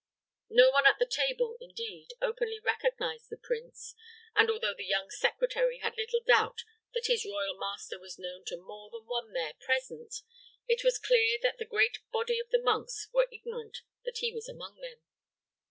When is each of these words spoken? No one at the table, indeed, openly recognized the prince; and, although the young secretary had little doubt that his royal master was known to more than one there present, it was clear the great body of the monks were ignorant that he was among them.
No 0.49 0.71
one 0.71 0.87
at 0.87 0.97
the 0.97 1.05
table, 1.05 1.57
indeed, 1.61 2.13
openly 2.23 2.59
recognized 2.59 3.29
the 3.29 3.37
prince; 3.37 3.93
and, 4.35 4.49
although 4.49 4.73
the 4.73 4.83
young 4.83 5.11
secretary 5.11 5.77
had 5.77 5.95
little 5.95 6.21
doubt 6.25 6.63
that 6.95 7.05
his 7.05 7.23
royal 7.23 7.53
master 7.55 7.99
was 7.99 8.17
known 8.17 8.43
to 8.45 8.57
more 8.57 8.89
than 8.89 9.05
one 9.05 9.31
there 9.33 9.53
present, 9.59 10.23
it 10.67 10.83
was 10.83 10.97
clear 10.97 11.37
the 11.39 11.65
great 11.65 11.99
body 12.11 12.39
of 12.39 12.49
the 12.49 12.63
monks 12.63 13.09
were 13.13 13.27
ignorant 13.31 13.83
that 14.03 14.17
he 14.17 14.33
was 14.33 14.49
among 14.49 14.79
them. 14.81 15.03